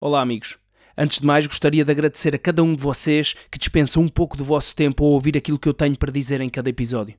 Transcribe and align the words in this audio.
Olá, 0.00 0.22
amigos. 0.22 0.56
Antes 0.96 1.18
de 1.18 1.26
mais, 1.26 1.44
gostaria 1.44 1.84
de 1.84 1.90
agradecer 1.90 2.32
a 2.32 2.38
cada 2.38 2.62
um 2.62 2.72
de 2.72 2.80
vocês 2.80 3.34
que 3.50 3.58
dispensa 3.58 3.98
um 3.98 4.06
pouco 4.06 4.36
do 4.36 4.44
vosso 4.44 4.76
tempo 4.76 5.04
a 5.04 5.08
ouvir 5.08 5.36
aquilo 5.36 5.58
que 5.58 5.68
eu 5.68 5.74
tenho 5.74 5.98
para 5.98 6.12
dizer 6.12 6.40
em 6.40 6.48
cada 6.48 6.70
episódio. 6.70 7.16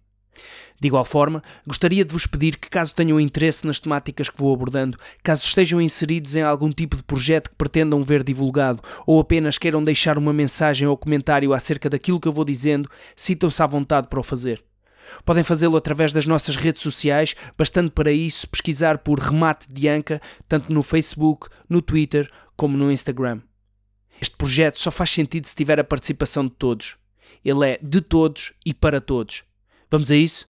De 0.80 0.88
igual 0.88 1.04
forma, 1.04 1.44
gostaria 1.68 2.06
de 2.06 2.14
vos 2.14 2.26
pedir 2.26 2.56
que, 2.56 2.70
caso 2.70 2.96
tenham 2.96 3.20
interesse 3.20 3.68
nas 3.68 3.82
temáticas 3.82 4.30
que 4.30 4.40
vou 4.40 4.54
abordando, 4.54 4.98
caso 5.22 5.44
estejam 5.44 5.82
inseridos 5.82 6.38
em 6.38 6.42
algum 6.42 6.72
tipo 6.72 6.96
de 6.96 7.04
projeto 7.04 7.50
que 7.50 7.58
pretendam 7.58 8.02
ver 8.02 8.24
divulgado 8.24 8.82
ou 9.06 9.20
apenas 9.20 9.58
queiram 9.58 9.84
deixar 9.84 10.18
uma 10.18 10.32
mensagem 10.32 10.88
ou 10.88 10.96
comentário 10.96 11.52
acerca 11.52 11.90
daquilo 11.90 12.18
que 12.18 12.30
eu 12.30 12.34
vou 12.34 12.46
dizendo, 12.46 12.90
sintam-se 13.14 13.62
à 13.62 13.68
vontade 13.68 14.08
para 14.08 14.22
o 14.22 14.24
fazer. 14.24 14.64
Podem 15.26 15.44
fazê-lo 15.44 15.78
através 15.78 16.14
das 16.14 16.26
nossas 16.26 16.56
redes 16.56 16.82
sociais, 16.82 17.36
bastando 17.58 17.92
para 17.92 18.12
isso 18.12 18.48
pesquisar 18.48 19.00
por 19.00 19.20
Remate 19.20 19.72
de 19.72 19.88
Anca, 19.88 20.22
tanto 20.48 20.74
no 20.74 20.84
Facebook, 20.84 21.48
no 21.68 21.82
Twitter 21.82 22.30
como 22.56 22.78
no 22.78 22.92
Instagram. 22.92 23.42
Este 24.22 24.36
projeto 24.36 24.80
só 24.80 24.92
faz 24.92 25.12
sentido 25.12 25.48
se 25.48 25.56
tiver 25.56 25.80
a 25.80 25.84
participação 25.84 26.46
de 26.46 26.52
todos. 26.52 26.98
Ele 27.44 27.66
é 27.66 27.80
de 27.82 28.02
todos 28.02 28.54
e 28.66 28.74
para 28.74 29.00
todos. 29.00 29.44
Vamos 29.90 30.12
a 30.12 30.16
isso? 30.16 30.46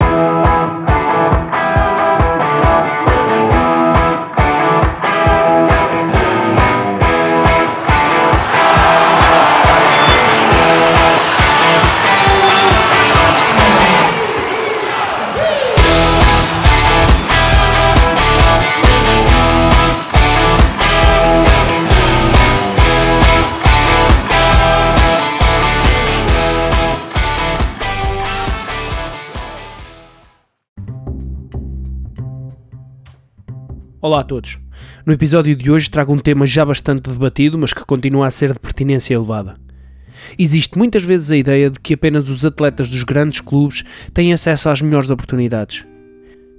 Olá 34.05 34.20
a 34.20 34.23
todos. 34.23 34.59
No 35.03 35.11
episódio 35.11 35.55
de 35.55 35.71
hoje 35.71 35.89
trago 35.89 36.13
um 36.13 36.20
tema 36.20 36.45
já 36.45 36.63
bastante 36.63 37.09
debatido, 37.09 37.57
mas 37.57 37.73
que 37.73 37.84
continua 37.84 38.27
a 38.27 38.29
ser 38.29 38.53
de 38.53 38.59
pertinência 38.59 39.15
elevada. 39.15 39.57
Existe 40.37 40.77
muitas 40.77 41.03
vezes 41.03 41.31
a 41.31 41.35
ideia 41.35 41.71
de 41.71 41.79
que 41.79 41.95
apenas 41.95 42.29
os 42.29 42.45
atletas 42.45 42.87
dos 42.87 43.01
grandes 43.01 43.41
clubes 43.41 43.84
têm 44.13 44.31
acesso 44.31 44.70
às 44.70 44.79
melhores 44.79 45.09
oportunidades. 45.09 45.87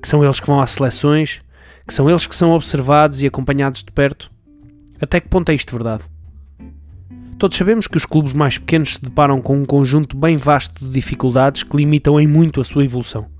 Que 0.03 0.08
são 0.08 0.25
eles 0.25 0.41
que 0.41 0.47
vão 0.48 0.61
às 0.61 0.70
seleções, 0.70 1.41
que 1.86 1.94
são 1.94 2.11
eles 2.11 2.27
que 2.27 2.34
são 2.34 2.50
observados 2.50 3.22
e 3.22 3.28
acompanhados 3.28 3.84
de 3.84 3.92
perto. 3.92 4.28
Até 5.00 5.20
que 5.20 5.28
ponto 5.28 5.48
é 5.50 5.55
isto 5.55 5.72
verdade? 5.72 6.03
Todos 7.38 7.56
sabemos 7.56 7.86
que 7.86 7.97
os 7.97 8.05
clubes 8.05 8.33
mais 8.34 8.58
pequenos 8.58 8.94
se 8.94 9.03
deparam 9.03 9.41
com 9.41 9.56
um 9.56 9.64
conjunto 9.64 10.16
bem 10.16 10.36
vasto 10.36 10.84
de 10.84 10.91
dificuldades 10.91 11.62
que 11.62 11.77
limitam 11.77 12.19
em 12.19 12.27
muito 12.27 12.60
a 12.60 12.64
sua 12.64 12.84
evolução. 12.84 13.36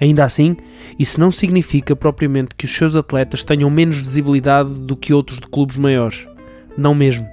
Ainda 0.00 0.24
assim, 0.24 0.56
isso 0.98 1.18
não 1.18 1.30
significa 1.30 1.96
propriamente 1.96 2.54
que 2.56 2.64
os 2.64 2.74
seus 2.74 2.94
atletas 2.94 3.42
tenham 3.42 3.68
menos 3.68 3.98
visibilidade 3.98 4.72
do 4.74 4.96
que 4.96 5.12
outros 5.12 5.40
de 5.40 5.46
clubes 5.48 5.76
maiores. 5.76 6.28
Não 6.76 6.94
mesmo. 6.94 7.26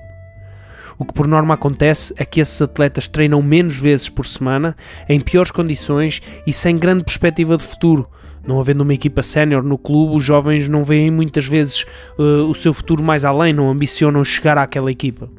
O 0.97 1.05
que 1.05 1.13
por 1.13 1.27
norma 1.27 1.53
acontece 1.53 2.13
é 2.17 2.23
que 2.23 2.39
esses 2.39 2.61
atletas 2.61 3.07
treinam 3.07 3.41
menos 3.41 3.77
vezes 3.77 4.09
por 4.09 4.25
semana, 4.25 4.75
em 5.09 5.19
piores 5.19 5.51
condições 5.51 6.21
e 6.47 6.53
sem 6.53 6.77
grande 6.77 7.03
perspectiva 7.03 7.57
de 7.57 7.63
futuro. 7.63 8.09
Não 8.47 8.59
havendo 8.59 8.81
uma 8.81 8.93
equipa 8.93 9.21
sénior 9.21 9.63
no 9.63 9.77
clube, 9.77 10.15
os 10.15 10.23
jovens 10.23 10.69
não 10.69 10.83
veem 10.83 11.11
muitas 11.11 11.45
vezes 11.45 11.85
uh, 12.17 12.49
o 12.49 12.55
seu 12.55 12.73
futuro 12.73 13.03
mais 13.03 13.25
além, 13.25 13.53
não 13.53 13.69
ambicionam 13.69 14.23
chegar 14.23 14.57
àquela 14.57 14.91
equipa. 14.91 15.29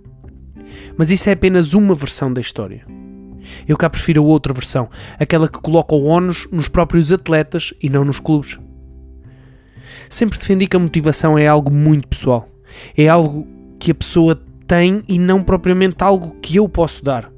Mas 0.97 1.11
isso 1.11 1.29
é 1.29 1.33
apenas 1.33 1.73
uma 1.73 1.95
versão 1.95 2.33
da 2.33 2.41
história. 2.41 2.85
Eu 3.67 3.77
cá 3.77 3.89
prefiro 3.89 4.23
a 4.23 4.27
outra 4.27 4.53
versão, 4.53 4.89
aquela 5.19 5.49
que 5.49 5.61
coloca 5.61 5.95
o 5.95 6.07
ónus 6.07 6.49
nos 6.51 6.69
próprios 6.69 7.13
atletas 7.13 7.73
e 7.83 7.89
não 7.89 8.05
nos 8.05 8.21
clubes. 8.21 8.59
Sempre 10.09 10.39
defendi 10.39 10.67
que 10.67 10.77
a 10.77 10.81
motivação 10.81 11.39
é 11.39 11.47
algo 11.47 11.73
muito 11.73 12.07
pessoal. 12.07 12.49
É 12.97 13.09
algo 13.09 13.47
que 13.79 13.91
a 13.91 13.95
pessoa 13.95 14.41
tem 14.67 15.03
e 15.09 15.19
não 15.19 15.43
propriamente 15.43 15.97
algo 16.01 16.37
que 16.41 16.57
eu 16.57 16.69
posso 16.69 17.05
dar. 17.05 17.31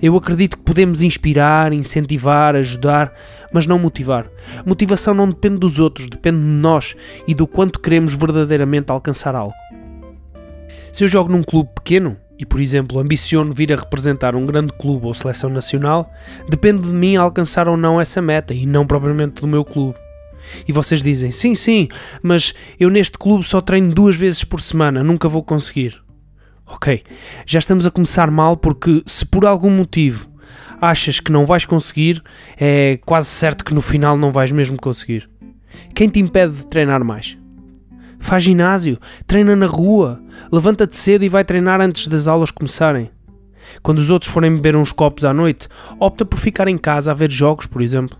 Eu 0.00 0.16
acredito 0.16 0.56
que 0.56 0.64
podemos 0.64 1.02
inspirar, 1.02 1.72
incentivar, 1.72 2.56
ajudar, 2.56 3.12
mas 3.52 3.66
não 3.66 3.78
motivar. 3.78 4.30
Motivação 4.64 5.14
não 5.14 5.28
depende 5.28 5.58
dos 5.58 5.78
outros, 5.78 6.08
depende 6.08 6.38
de 6.38 6.44
nós 6.44 6.96
e 7.28 7.34
do 7.34 7.46
quanto 7.46 7.80
queremos 7.80 8.14
verdadeiramente 8.14 8.90
alcançar 8.90 9.34
algo. 9.34 9.54
Se 10.92 11.04
eu 11.04 11.08
jogo 11.08 11.30
num 11.30 11.42
clube 11.42 11.70
pequeno, 11.74 12.16
e, 12.38 12.44
por 12.44 12.60
exemplo, 12.60 12.98
ambiciono 12.98 13.52
vir 13.52 13.72
a 13.72 13.76
representar 13.76 14.34
um 14.34 14.44
grande 14.44 14.72
clube 14.72 15.06
ou 15.06 15.14
seleção 15.14 15.50
nacional, 15.50 16.10
depende 16.48 16.82
de 16.82 16.92
mim 16.92 17.16
alcançar 17.16 17.68
ou 17.68 17.76
não 17.76 18.00
essa 18.00 18.20
meta 18.20 18.52
e 18.52 18.66
não 18.66 18.86
propriamente 18.86 19.40
do 19.40 19.48
meu 19.48 19.64
clube. 19.64 19.98
E 20.66 20.72
vocês 20.72 21.02
dizem: 21.02 21.30
sim, 21.30 21.54
sim, 21.54 21.88
mas 22.22 22.54
eu 22.78 22.90
neste 22.90 23.18
clube 23.18 23.44
só 23.44 23.60
treino 23.60 23.94
duas 23.94 24.16
vezes 24.16 24.44
por 24.44 24.60
semana, 24.60 25.02
nunca 25.02 25.28
vou 25.28 25.42
conseguir. 25.42 26.02
Ok, 26.66 27.02
já 27.46 27.58
estamos 27.58 27.86
a 27.86 27.90
começar 27.90 28.30
mal 28.30 28.56
porque, 28.56 29.02
se 29.06 29.24
por 29.24 29.44
algum 29.44 29.70
motivo 29.70 30.28
achas 30.80 31.20
que 31.20 31.30
não 31.30 31.46
vais 31.46 31.66
conseguir, 31.66 32.22
é 32.58 32.98
quase 33.04 33.28
certo 33.28 33.64
que 33.64 33.74
no 33.74 33.82
final 33.82 34.16
não 34.16 34.32
vais 34.32 34.50
mesmo 34.50 34.80
conseguir. 34.80 35.28
Quem 35.94 36.08
te 36.08 36.20
impede 36.20 36.54
de 36.54 36.66
treinar 36.66 37.04
mais? 37.04 37.36
Faz 38.24 38.42
ginásio, 38.42 38.98
treina 39.26 39.54
na 39.54 39.66
rua, 39.66 40.18
levanta-te 40.50 40.96
cedo 40.96 41.26
e 41.26 41.28
vai 41.28 41.44
treinar 41.44 41.78
antes 41.82 42.08
das 42.08 42.26
aulas 42.26 42.50
começarem. 42.50 43.10
Quando 43.82 43.98
os 43.98 44.08
outros 44.08 44.32
forem 44.32 44.56
beber 44.56 44.74
uns 44.76 44.92
copos 44.92 45.26
à 45.26 45.34
noite, 45.34 45.68
opta 46.00 46.24
por 46.24 46.38
ficar 46.38 46.66
em 46.66 46.78
casa 46.78 47.10
a 47.10 47.14
ver 47.14 47.30
jogos, 47.30 47.66
por 47.66 47.82
exemplo. 47.82 48.16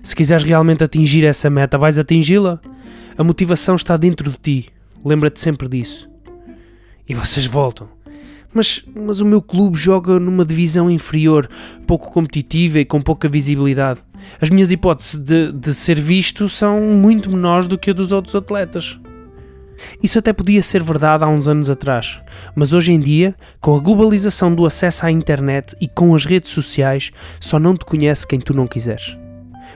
Se 0.00 0.14
quiseres 0.14 0.44
realmente 0.44 0.84
atingir 0.84 1.24
essa 1.24 1.50
meta, 1.50 1.76
vais 1.76 1.98
atingi-la. 1.98 2.60
A 3.18 3.24
motivação 3.24 3.74
está 3.74 3.96
dentro 3.96 4.30
de 4.30 4.38
ti. 4.38 4.68
Lembra-te 5.04 5.40
sempre 5.40 5.68
disso. 5.68 6.08
E 7.08 7.12
vocês 7.12 7.44
voltam. 7.44 7.88
Mas, 8.54 8.84
mas 8.94 9.20
o 9.20 9.26
meu 9.26 9.42
clube 9.42 9.76
joga 9.76 10.20
numa 10.20 10.44
divisão 10.44 10.88
inferior, 10.88 11.50
pouco 11.84 12.12
competitiva 12.12 12.78
e 12.78 12.84
com 12.84 13.02
pouca 13.02 13.28
visibilidade. 13.28 14.02
As 14.40 14.50
minhas 14.50 14.70
hipóteses 14.70 15.18
de, 15.18 15.50
de 15.50 15.74
ser 15.74 15.98
visto 15.98 16.48
são 16.48 16.80
muito 16.80 17.28
menores 17.28 17.66
do 17.66 17.76
que 17.76 17.90
a 17.90 17.92
dos 17.92 18.12
outros 18.12 18.36
atletas. 18.36 19.00
Isso 20.02 20.18
até 20.18 20.32
podia 20.32 20.62
ser 20.62 20.82
verdade 20.82 21.24
há 21.24 21.28
uns 21.28 21.48
anos 21.48 21.70
atrás, 21.70 22.22
mas 22.54 22.72
hoje 22.72 22.92
em 22.92 23.00
dia, 23.00 23.34
com 23.60 23.76
a 23.76 23.80
globalização 23.80 24.54
do 24.54 24.66
acesso 24.66 25.06
à 25.06 25.10
internet 25.10 25.76
e 25.80 25.88
com 25.88 26.14
as 26.14 26.24
redes 26.24 26.50
sociais, 26.50 27.10
só 27.40 27.58
não 27.58 27.76
te 27.76 27.84
conhece 27.84 28.26
quem 28.26 28.40
tu 28.40 28.54
não 28.54 28.66
quiseres. 28.66 29.16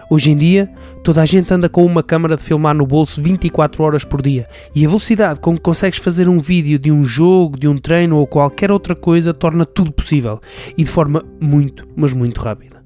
Hoje 0.09 0.31
em 0.31 0.37
dia, 0.37 0.71
toda 1.03 1.21
a 1.21 1.27
gente 1.27 1.53
anda 1.53 1.69
com 1.69 1.85
uma 1.85 2.03
câmara 2.03 2.37
de 2.37 2.43
filmar 2.43 2.75
no 2.75 2.87
bolso 2.87 3.21
24 3.21 3.83
horas 3.83 4.05
por 4.05 4.23
dia 4.23 4.45
e 4.75 4.85
a 4.85 4.89
velocidade 4.89 5.41
com 5.41 5.55
que 5.55 5.61
consegues 5.61 5.99
fazer 5.99 6.29
um 6.29 6.39
vídeo 6.39 6.79
de 6.79 6.93
um 6.93 7.03
jogo, 7.03 7.59
de 7.59 7.67
um 7.67 7.77
treino 7.77 8.17
ou 8.17 8.27
qualquer 8.27 8.71
outra 8.71 8.95
coisa 8.95 9.35
torna 9.35 9.67
tudo 9.67 9.91
possível 9.91 10.41
e 10.77 10.85
de 10.85 10.91
forma 10.91 11.25
muito, 11.41 11.89
mas 11.97 12.13
muito 12.13 12.41
rápida. 12.41 12.85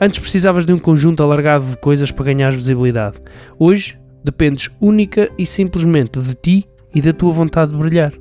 Antes 0.00 0.18
precisavas 0.18 0.64
de 0.64 0.72
um 0.72 0.78
conjunto 0.78 1.22
alargado 1.22 1.66
de 1.66 1.76
coisas 1.76 2.10
para 2.10 2.24
ganhar 2.24 2.50
visibilidade. 2.52 3.18
Hoje 3.58 3.98
dependes 4.24 4.70
única 4.80 5.30
e 5.38 5.44
simplesmente 5.44 6.18
de 6.20 6.34
ti 6.34 6.64
e 6.94 7.02
da 7.02 7.12
tua 7.12 7.32
vontade 7.32 7.72
de 7.72 7.78
brilhar. 7.78 8.12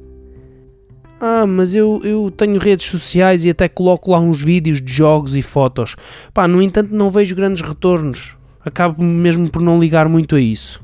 Ah, 1.26 1.48
mas 1.48 1.74
eu, 1.74 2.02
eu 2.04 2.30
tenho 2.30 2.60
redes 2.60 2.86
sociais 2.88 3.46
e 3.46 3.50
até 3.50 3.70
coloco 3.70 4.12
lá 4.12 4.20
uns 4.20 4.42
vídeos 4.42 4.82
de 4.82 4.92
jogos 4.92 5.36
e 5.38 5.42
fotos. 5.42 5.96
Pá, 6.34 6.50
no 6.50 6.62
entanto 6.62 6.94
não 6.94 7.10
vejo 7.10 7.34
grandes 7.34 7.62
retornos. 7.62 8.36
Acabo 8.60 9.02
mesmo 9.02 9.50
por 9.50 9.62
não 9.62 9.80
ligar 9.80 10.10
muito 10.10 10.36
a 10.36 10.42
isso. 10.42 10.84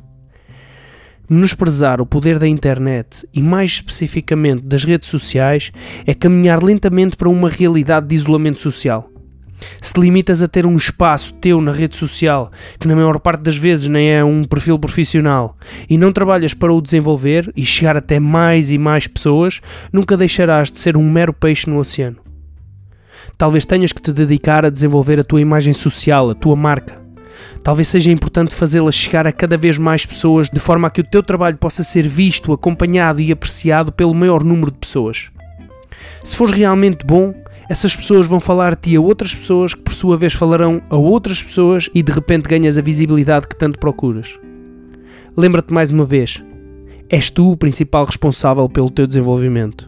Menosprezar 1.30 2.02
o 2.02 2.06
poder 2.06 2.40
da 2.40 2.48
internet 2.48 3.28
e, 3.34 3.42
mais 3.42 3.72
especificamente, 3.72 4.64
das 4.64 4.86
redes 4.86 5.10
sociais 5.10 5.72
é 6.08 6.14
caminhar 6.14 6.64
lentamente 6.64 7.18
para 7.18 7.30
uma 7.30 7.50
realidade 7.50 8.08
de 8.08 8.16
isolamento 8.16 8.60
social. 8.60 9.12
Se 9.82 10.00
limitas 10.00 10.42
a 10.42 10.48
ter 10.48 10.66
um 10.66 10.76
espaço 10.76 11.34
teu 11.34 11.62
na 11.62 11.72
rede 11.72 11.96
social, 11.96 12.52
que 12.80 12.88
na 12.88 12.96
maior 12.96 13.20
parte 13.20 13.42
das 13.42 13.58
vezes 13.58 13.88
nem 13.88 14.12
é 14.12 14.24
um 14.24 14.44
perfil 14.44 14.80
profissional, 14.80 15.58
e 15.90 15.98
não 15.98 16.12
trabalhas 16.12 16.54
para 16.54 16.74
o 16.74 16.82
desenvolver 16.82 17.52
e 17.56 17.66
chegar 17.66 17.98
até 17.98 18.20
mais 18.20 18.72
e 18.72 18.78
mais 18.78 19.08
pessoas, 19.08 19.62
nunca 19.92 20.18
deixarás 20.18 20.72
de 20.72 20.78
ser 20.78 20.96
um 20.96 21.10
mero 21.10 21.34
peixe 21.34 21.70
no 21.70 21.78
oceano. 21.78 22.18
Talvez 23.38 23.66
tenhas 23.66 23.94
que 23.94 24.02
te 24.02 24.12
dedicar 24.12 24.66
a 24.66 24.70
desenvolver 24.70 25.20
a 25.20 25.24
tua 25.24 25.40
imagem 25.40 25.74
social, 25.74 26.30
a 26.30 26.36
tua 26.36 26.56
marca. 26.56 27.00
Talvez 27.64 27.88
seja 27.88 28.12
importante 28.12 28.54
fazê-la 28.54 28.92
chegar 28.92 29.26
a 29.28 29.32
cada 29.32 29.58
vez 29.58 29.78
mais 29.78 30.06
pessoas, 30.06 30.50
de 30.50 30.60
forma 30.60 30.88
a 30.88 30.92
que 30.92 31.02
o 31.02 31.04
teu 31.04 31.24
trabalho 31.24 31.58
possa 31.58 31.84
ser 31.84 32.08
visto, 32.08 32.52
acompanhado 32.52 33.22
e 33.22 33.32
apreciado 33.32 33.92
pelo 33.92 34.14
maior 34.14 34.44
número 34.44 34.72
de 34.72 34.78
pessoas. 34.78 35.30
Se 36.24 36.36
fores 36.36 36.54
realmente 36.54 37.06
bom, 37.06 37.34
essas 37.70 37.96
pessoas 37.96 38.26
vão 38.26 38.40
falar 38.40 38.74
de 38.76 38.82
ti 38.82 38.96
a 38.96 39.02
outras 39.02 39.36
pessoas 39.36 39.76
que 39.76 39.82
por 39.82 39.94
sua 39.94 40.18
vez 40.18 40.34
falarão 40.34 40.82
a 40.90 40.98
outras 40.98 41.44
pessoas 41.44 41.88
e 41.94 42.02
de 42.02 42.12
repente 42.12 42.50
ganhas 42.50 42.80
a 42.80 42.82
visibilidade 42.82 43.48
que 43.48 43.56
tanto 43.56 43.78
procuras. 43.78 44.40
Lembra-te 45.38 45.72
mais 45.72 45.92
uma 45.92 46.04
vez: 46.04 46.44
és 47.08 47.30
tu 47.30 47.52
o 47.52 47.58
principal 47.58 48.06
responsável 48.06 48.68
pelo 48.68 48.90
teu 48.90 49.06
desenvolvimento. 49.06 49.88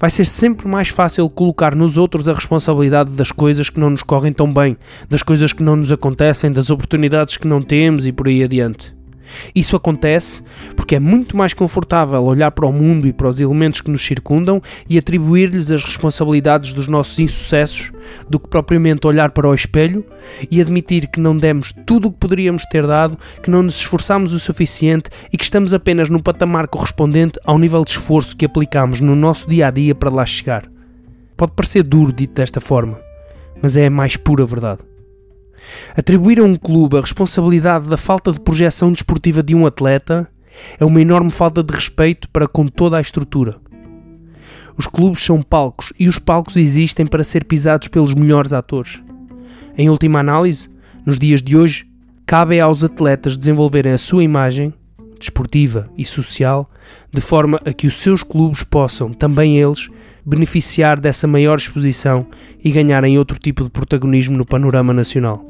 Vai 0.00 0.08
ser 0.08 0.24
sempre 0.24 0.66
mais 0.66 0.88
fácil 0.88 1.28
colocar 1.28 1.74
nos 1.74 1.98
outros 1.98 2.28
a 2.28 2.34
responsabilidade 2.34 3.12
das 3.12 3.30
coisas 3.30 3.68
que 3.68 3.80
não 3.80 3.90
nos 3.90 4.02
correm 4.02 4.32
tão 4.32 4.52
bem, 4.52 4.76
das 5.08 5.22
coisas 5.22 5.52
que 5.52 5.62
não 5.62 5.76
nos 5.76 5.92
acontecem, 5.92 6.50
das 6.50 6.70
oportunidades 6.70 7.36
que 7.36 7.46
não 7.46 7.60
temos 7.60 8.06
e 8.06 8.12
por 8.12 8.26
aí 8.26 8.42
adiante. 8.42 8.97
Isso 9.54 9.76
acontece 9.76 10.42
porque 10.76 10.96
é 10.96 11.00
muito 11.00 11.36
mais 11.36 11.54
confortável 11.54 12.22
olhar 12.24 12.50
para 12.50 12.66
o 12.66 12.72
mundo 12.72 13.06
e 13.06 13.12
para 13.12 13.28
os 13.28 13.40
elementos 13.40 13.80
que 13.80 13.90
nos 13.90 14.04
circundam 14.04 14.62
e 14.88 14.98
atribuir-lhes 14.98 15.70
as 15.70 15.82
responsabilidades 15.82 16.72
dos 16.72 16.88
nossos 16.88 17.18
insucessos 17.18 17.92
do 18.28 18.38
que 18.38 18.48
propriamente 18.48 19.06
olhar 19.06 19.30
para 19.30 19.48
o 19.48 19.54
espelho 19.54 20.04
e 20.50 20.60
admitir 20.60 21.08
que 21.08 21.20
não 21.20 21.36
demos 21.36 21.72
tudo 21.86 22.08
o 22.08 22.12
que 22.12 22.18
poderíamos 22.18 22.64
ter 22.66 22.86
dado, 22.86 23.18
que 23.42 23.50
não 23.50 23.62
nos 23.62 23.76
esforçamos 23.76 24.32
o 24.32 24.40
suficiente 24.40 25.10
e 25.32 25.36
que 25.36 25.44
estamos 25.44 25.74
apenas 25.74 26.08
no 26.08 26.22
patamar 26.22 26.68
correspondente 26.68 27.38
ao 27.44 27.58
nível 27.58 27.84
de 27.84 27.90
esforço 27.92 28.36
que 28.36 28.44
aplicamos 28.44 29.00
no 29.00 29.14
nosso 29.14 29.48
dia 29.48 29.68
a 29.68 29.70
dia 29.70 29.94
para 29.94 30.10
lá 30.10 30.24
chegar. 30.24 30.68
Pode 31.36 31.52
parecer 31.52 31.82
duro 31.82 32.12
dito 32.12 32.34
desta 32.34 32.60
forma, 32.60 32.98
mas 33.62 33.76
é 33.76 33.86
a 33.86 33.90
mais 33.90 34.16
pura 34.16 34.44
verdade. 34.44 34.80
Atribuir 35.96 36.40
a 36.40 36.44
um 36.44 36.54
clube 36.54 36.96
a 36.96 37.00
responsabilidade 37.00 37.88
da 37.88 37.96
falta 37.96 38.32
de 38.32 38.40
projeção 38.40 38.92
desportiva 38.92 39.42
de 39.42 39.54
um 39.54 39.66
atleta 39.66 40.28
é 40.78 40.84
uma 40.84 41.00
enorme 41.00 41.30
falta 41.30 41.62
de 41.62 41.74
respeito 41.74 42.28
para 42.30 42.48
com 42.48 42.66
toda 42.66 42.96
a 42.96 43.00
estrutura. 43.00 43.56
Os 44.76 44.86
clubes 44.86 45.24
são 45.24 45.42
palcos 45.42 45.92
e 45.98 46.08
os 46.08 46.18
palcos 46.18 46.56
existem 46.56 47.06
para 47.06 47.24
ser 47.24 47.44
pisados 47.44 47.88
pelos 47.88 48.14
melhores 48.14 48.52
atores. 48.52 49.02
Em 49.76 49.90
última 49.90 50.20
análise, 50.20 50.68
nos 51.04 51.18
dias 51.18 51.42
de 51.42 51.56
hoje, 51.56 51.86
cabe 52.24 52.60
aos 52.60 52.84
atletas 52.84 53.36
desenvolverem 53.36 53.92
a 53.92 53.98
sua 53.98 54.22
imagem, 54.22 54.72
desportiva 55.18 55.90
e 55.96 56.04
social, 56.04 56.70
de 57.12 57.20
forma 57.20 57.60
a 57.64 57.72
que 57.72 57.86
os 57.86 57.94
seus 57.94 58.22
clubes 58.22 58.62
possam, 58.62 59.12
também 59.12 59.58
eles, 59.58 59.88
beneficiar 60.28 61.00
dessa 61.00 61.26
maior 61.26 61.56
exposição 61.56 62.26
e 62.62 62.70
ganharem 62.70 63.18
outro 63.18 63.38
tipo 63.38 63.64
de 63.64 63.70
protagonismo 63.70 64.36
no 64.36 64.44
panorama 64.44 64.92
nacional. 64.92 65.42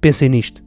Pensem 0.00 0.28
nisto. 0.28 0.63